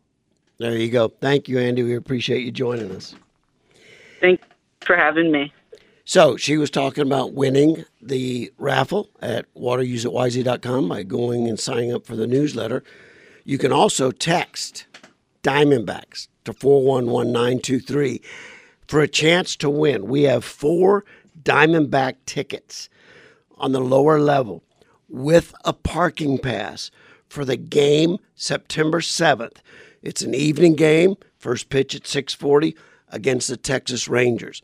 [0.58, 1.10] There you go.
[1.10, 1.84] Thank you, Andy.
[1.84, 3.16] We appreciate you joining us.
[4.22, 4.44] Thanks
[4.82, 5.54] for having me.
[6.06, 12.06] So she was talking about winning the raffle at wateruseitwisely.com by going and signing up
[12.06, 12.84] for the newsletter.
[13.44, 14.86] You can also text
[15.44, 18.22] Diamondbacks to 411923
[18.88, 20.06] for a chance to win.
[20.06, 21.06] We have four
[21.44, 22.88] Diamondback tickets
[23.58, 24.64] on the lower level
[25.10, 26.92] with a parking pass
[27.28, 29.58] for the game September 7th.
[30.02, 32.76] It's an evening game, first pitch at 640
[33.10, 34.62] against the Texas Rangers.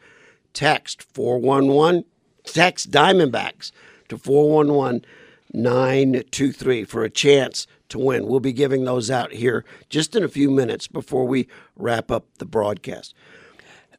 [0.54, 2.06] Text 411,
[2.44, 3.72] text Diamondbacks
[4.10, 5.06] to 411
[5.54, 8.26] 923 for a chance to win.
[8.26, 12.26] We'll be giving those out here just in a few minutes before we wrap up
[12.38, 13.14] the broadcast.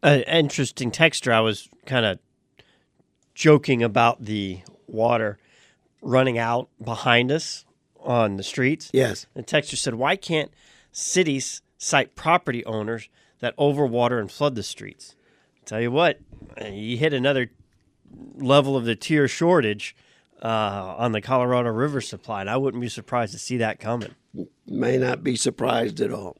[0.03, 1.33] An interesting texture.
[1.33, 2.19] I was kind of
[3.35, 4.61] joking about the
[4.93, 5.39] water
[6.01, 7.65] running out behind us
[8.01, 8.91] on the streets.
[8.93, 9.27] Yes.
[9.35, 10.51] The texture said, "Why can't
[10.91, 13.09] cities cite property owners
[13.41, 15.17] that overwater and flood the streets?"
[15.65, 16.19] Tell you what,
[16.71, 17.51] you hit another
[18.35, 19.95] level of the tier shortage
[20.43, 24.15] uh, on the Colorado River supply, and I wouldn't be surprised to see that coming.
[24.67, 26.37] may not be surprised at all.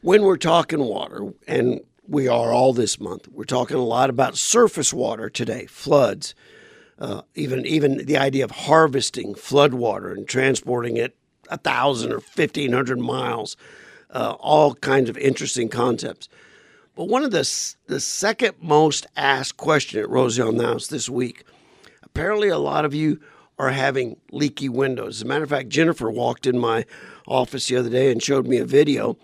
[0.00, 4.36] When we're talking water, and we are all this month, we're talking a lot about
[4.36, 6.34] surface water today, floods,
[6.98, 11.16] uh, even even the idea of harvesting flood water and transporting it
[11.50, 13.56] a thousand or fifteen hundred miles,
[14.10, 16.28] uh, all kinds of interesting concepts.
[16.94, 17.48] But one of the
[17.86, 21.44] the second most asked question at on House this week
[22.18, 23.20] apparently a lot of you
[23.58, 25.18] are having leaky windows.
[25.18, 26.84] As a matter of fact, Jennifer walked in my
[27.26, 29.16] office the other day and showed me a video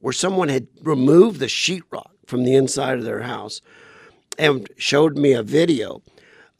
[0.00, 3.60] where someone had removed the sheetrock from the inside of their house
[4.38, 6.02] and showed me a video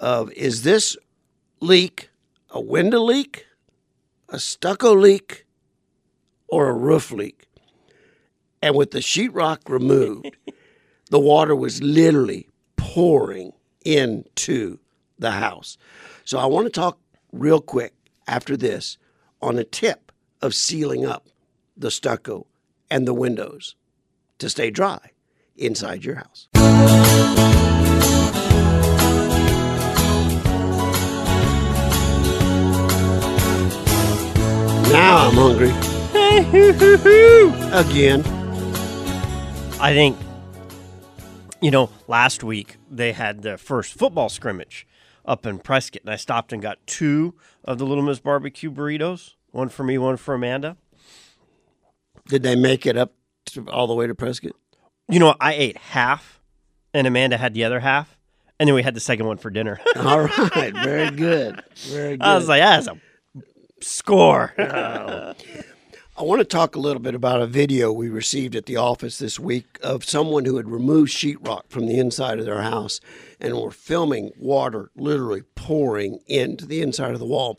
[0.01, 0.97] of is this
[1.61, 2.11] leak
[2.51, 3.47] a window leak,
[4.29, 5.47] a stucco leak,
[6.49, 7.47] or a roof leak?
[8.61, 10.37] And with the sheetrock removed,
[11.11, 13.53] the water was literally pouring
[13.85, 14.79] into
[15.19, 15.79] the house.
[16.25, 16.99] So I want to talk
[17.33, 17.95] real quick
[18.27, 18.99] after this
[19.41, 21.29] on a tip of sealing up
[21.77, 22.47] the stucco
[22.91, 23.77] and the windows
[24.39, 25.11] to stay dry
[25.57, 26.49] inside your house.
[34.93, 35.71] Now I'm hungry.
[37.73, 38.23] Again.
[39.81, 40.17] I think,
[41.61, 44.89] you know, last week they had the first football scrimmage
[45.25, 49.35] up in Prescott, and I stopped and got two of the Little Miss Barbecue burritos,
[49.53, 50.77] one for me, one for Amanda.
[52.27, 53.15] Did they make it up
[53.47, 54.53] to, all the way to Prescott?
[55.09, 56.41] You know, I ate half,
[56.93, 58.19] and Amanda had the other half,
[58.59, 59.79] and then we had the second one for dinner.
[59.97, 61.63] All right, very good.
[61.77, 62.23] Very good.
[62.27, 63.01] I was like, that's a
[63.83, 64.55] score.
[66.21, 69.19] I want to talk a little bit about a video we received at the office
[69.19, 73.01] this week of someone who had removed sheetrock from the inside of their house
[73.41, 77.59] and were filming water literally pouring into the inside of the wall.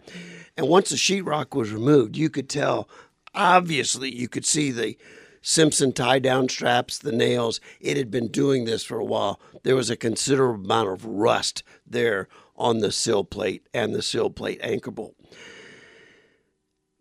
[0.55, 2.87] And once the sheetrock was removed, you could tell,
[3.33, 4.95] obviously, you could see the
[5.41, 7.59] Simpson tie down straps, the nails.
[7.79, 9.39] It had been doing this for a while.
[9.63, 14.29] There was a considerable amount of rust there on the sill plate and the sill
[14.29, 15.15] plate anchor bolt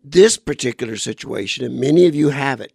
[0.03, 2.73] this particular situation, and many of you have it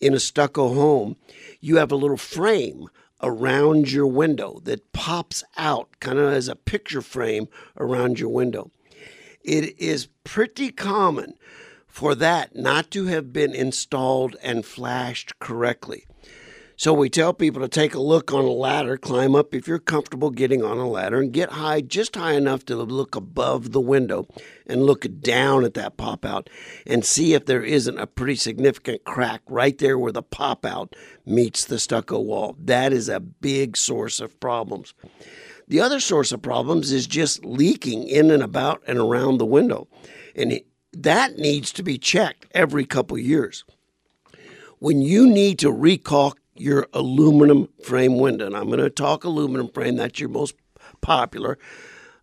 [0.00, 1.16] in a stucco home,
[1.60, 2.88] you have a little frame
[3.22, 8.70] around your window that pops out kind of as a picture frame around your window.
[9.42, 11.34] It is pretty common
[11.86, 16.06] for that not to have been installed and flashed correctly.
[16.78, 19.80] So we tell people to take a look on a ladder, climb up if you're
[19.80, 23.80] comfortable getting on a ladder, and get high, just high enough to look above the
[23.80, 24.28] window
[24.64, 26.48] and look down at that pop out
[26.86, 30.94] and see if there isn't a pretty significant crack right there where the pop out
[31.26, 32.54] meets the stucco wall.
[32.60, 34.94] That is a big source of problems.
[35.66, 39.88] The other source of problems is just leaking in and about and around the window.
[40.36, 40.60] And
[40.92, 43.64] that needs to be checked every couple years
[44.78, 49.68] when you need to recaulk your aluminum frame window, and I'm going to talk aluminum
[49.68, 50.54] frame, that's your most
[51.00, 51.58] popular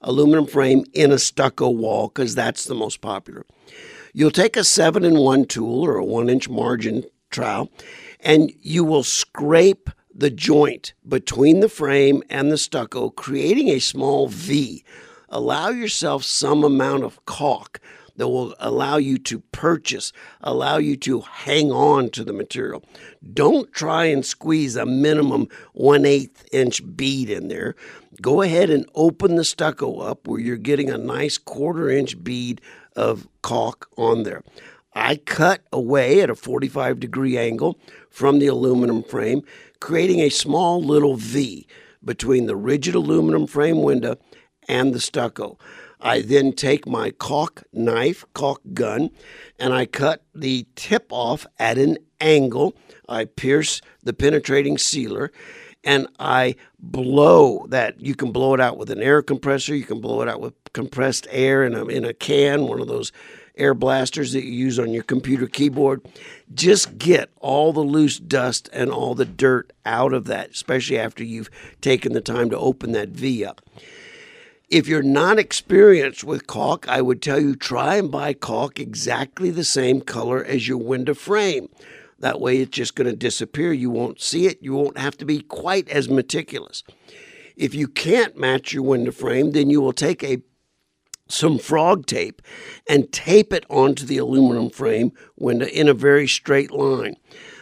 [0.02, 3.46] aluminum frame in a stucco wall because that's the most popular.
[4.14, 7.70] You'll take a seven in one tool or a one inch margin trowel,
[8.22, 14.28] and you will scrape the joint between the frame and the stucco, creating a small
[14.28, 14.86] V.
[15.28, 17.82] Allow yourself some amount of caulk
[18.18, 20.12] that will allow you to purchase,
[20.42, 22.84] allow you to hang on to the material.
[23.34, 27.76] Don't try and squeeze a minimum one eighth inch bead in there.
[28.22, 32.62] Go ahead and open the stucco up where you're getting a nice quarter inch bead
[32.96, 34.44] of caulk on there.
[34.94, 37.78] I cut away at a 45 degree angle
[38.10, 39.42] from the aluminum frame,
[39.82, 41.68] creating a small little V
[42.04, 44.18] between the rigid aluminum frame window
[44.70, 45.58] and the stucco.
[46.02, 49.10] I then take my caulk knife, caulk gun,
[49.60, 52.76] and I cut the tip off at an angle.
[53.08, 55.32] I pierce the penetrating sealer
[55.84, 58.02] and I blow that.
[58.02, 60.54] You can blow it out with an air compressor, you can blow it out with
[60.74, 63.12] compressed air in a, in a can, one of those
[63.58, 66.02] air blasters that you use on your computer keyboard.
[66.54, 71.24] Just get all the loose dust and all the dirt out of that, especially after
[71.24, 73.62] you've taken the time to open that V up.
[74.68, 79.52] If you're not experienced with caulk, I would tell you try and buy caulk exactly
[79.52, 81.70] the same color as your window frame.
[82.20, 83.74] That way it's just going to disappear.
[83.74, 84.58] You won't see it.
[84.62, 86.84] You won't have to be quite as meticulous.
[87.56, 90.42] If you can't match your window frame, then you will take a
[91.28, 92.42] some frog tape
[92.88, 97.16] and tape it onto the aluminum frame window in a very straight line.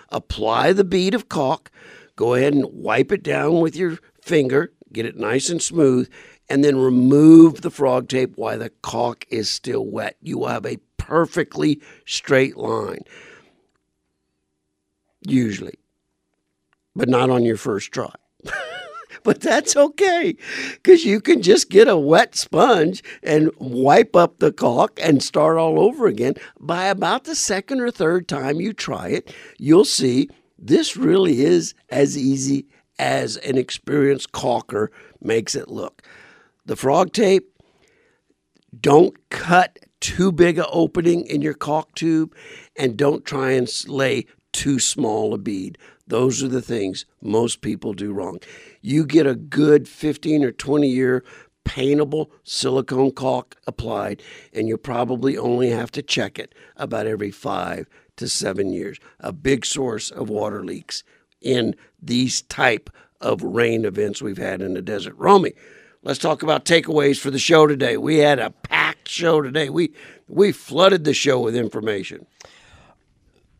[0.09, 1.71] Apply the bead of caulk,
[2.15, 6.09] go ahead and wipe it down with your finger, get it nice and smooth,
[6.53, 10.17] and then remove the frog tape while the caulk is still wet.
[10.21, 12.99] You will have a perfectly straight line,
[15.25, 15.79] usually,
[16.95, 18.13] but not on your first try
[19.23, 20.35] but that's okay
[20.73, 25.57] because you can just get a wet sponge and wipe up the caulk and start
[25.57, 26.35] all over again.
[26.59, 30.29] By about the second or third time you try it, you'll see
[30.59, 32.67] this really is as easy
[32.99, 34.89] as an experienced caulker
[35.19, 36.03] makes it look.
[36.65, 37.49] The frog tape,
[38.79, 42.33] don't cut too big a opening in your caulk tube
[42.75, 45.77] and don't try and lay too small a bead.
[46.07, 48.39] Those are the things most people do wrong.
[48.81, 51.23] You get a good 15 or 20 year
[51.65, 54.21] paintable silicone caulk applied,
[54.53, 57.87] and you probably only have to check it about every five
[58.17, 58.99] to seven years.
[59.19, 61.03] A big source of water leaks
[61.41, 62.89] in these type
[63.21, 65.15] of rain events we've had in the desert.
[65.17, 65.53] Romey,
[66.03, 67.97] let's talk about takeaways for the show today.
[67.97, 69.69] We had a packed show today.
[69.69, 69.93] We
[70.27, 72.27] we flooded the show with information.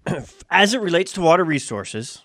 [0.49, 2.23] As it relates to water resources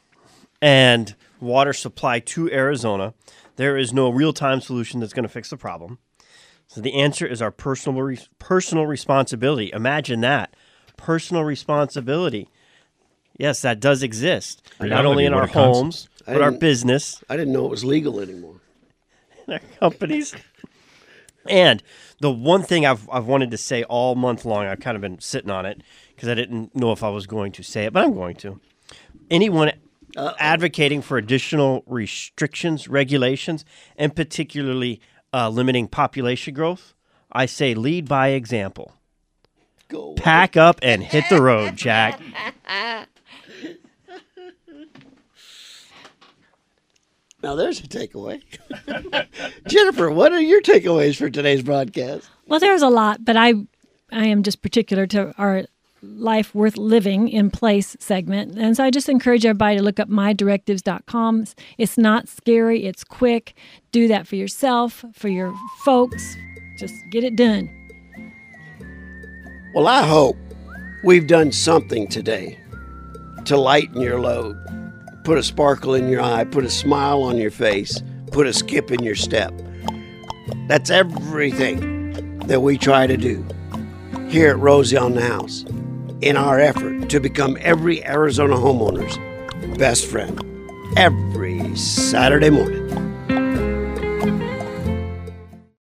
[0.60, 3.14] and water supply to Arizona,
[3.56, 5.98] there is no real time solution that's going to fix the problem.
[6.66, 9.70] So the answer is our personal re- personal responsibility.
[9.72, 10.54] Imagine that
[10.96, 12.48] personal responsibility.
[13.38, 14.68] Yes, that does exist.
[14.80, 18.20] Not only in our homes, I but our business, I didn't know it was legal
[18.20, 18.57] anymore.
[19.54, 20.34] in our companies.
[21.48, 21.82] And
[22.20, 25.20] the one thing I've I've wanted to say all month long, I've kind of been
[25.20, 25.82] sitting on it
[26.14, 28.60] because I didn't know if I was going to say it, but I'm going to.
[29.30, 29.72] Anyone
[30.16, 33.64] advocating for additional restrictions, regulations,
[33.96, 35.00] and particularly
[35.32, 36.94] uh, limiting population growth,
[37.32, 38.92] I say lead by example.
[39.88, 40.14] Go.
[40.14, 42.20] Pack up and hit the road, Jack.
[47.42, 48.42] Now there's a takeaway.
[49.68, 52.28] Jennifer, what are your takeaways for today's broadcast?
[52.46, 53.54] Well, there's a lot, but I,
[54.10, 55.64] I am just particular to our
[56.02, 58.56] life worth living in place segment.
[58.58, 61.46] And so I just encourage everybody to look up mydirectives.com.
[61.76, 63.54] It's not scary, it's quick.
[63.92, 66.36] Do that for yourself, for your folks.
[66.78, 67.68] Just get it done.
[69.74, 70.36] Well, I hope
[71.04, 72.58] we've done something today
[73.44, 74.56] to lighten your load,
[75.28, 78.02] put a sparkle in your eye, put a smile on your face,
[78.32, 79.52] put a skip in your step.
[80.68, 83.44] That's everything that we try to do
[84.30, 85.66] here at Rosie on the House
[86.22, 89.18] in our effort to become every Arizona homeowner's
[89.76, 90.42] best friend
[90.96, 92.87] every Saturday morning.